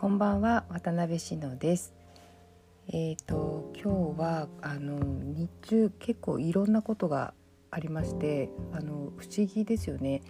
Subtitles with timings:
[0.00, 1.92] こんばんは渡辺志乃です。
[2.86, 5.00] えっ、ー、と今日はあの
[5.34, 7.34] 日中結構いろんなことが
[7.72, 10.22] ありましてあの不思議ですよね。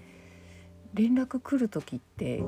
[0.94, 2.43] 連絡来る時って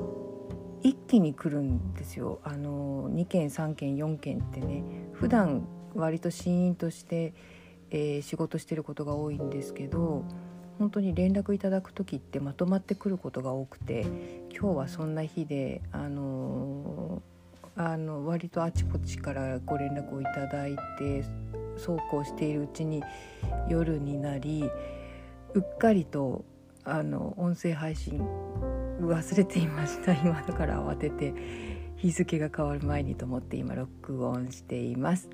[0.82, 2.40] 一気に来るんですよ。
[2.42, 4.82] あの2件3件4件ってね。
[5.12, 7.34] 普段割とシーンとして、
[7.90, 10.24] えー、仕事してることが多いんですけど
[10.80, 14.06] 本当に連絡いただく時ってまとまってくることが多くて
[14.50, 17.09] 今日はそんな日であの
[17.80, 21.24] あの割とあちこちからご連絡をいただいて
[21.78, 23.02] そうこうしているうちに
[23.70, 24.70] 夜になり
[25.54, 26.44] うっかりと
[26.84, 28.20] あの音声配信
[29.00, 30.12] 忘れていました。
[30.12, 31.32] 今だから慌てて
[31.96, 35.30] 日付が変わる前にと思って今録音しています。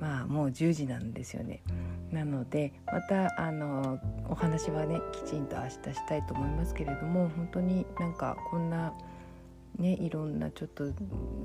[0.00, 1.62] まあもう10時なんですよね。
[2.10, 3.98] なのでまたあの
[4.30, 8.94] お話はねきちんと明日したいと思いますけれども本当になんかこんな
[9.78, 10.84] ねいろんなちょっと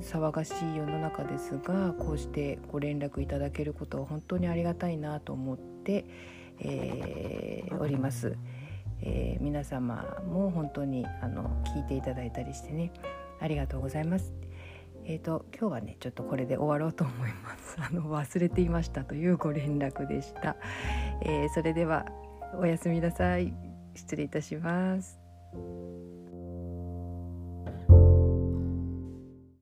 [0.01, 6.05] 騒がしい世の中ですがこうしてご連絡いただけることは本当にありがたいなと思って、
[6.59, 8.35] えー、おります。
[9.01, 12.91] えー、皆様も本当にあの聞いていただいたりしてね
[13.39, 14.33] ありがとうございます。
[15.09, 20.57] えーと、今日はねちょっとこれで終わろうと思います あの忘れていましたというご連絡でした、
[21.21, 22.05] えー、それでは
[22.59, 23.53] おやすみなさい
[23.95, 25.17] 失礼いたします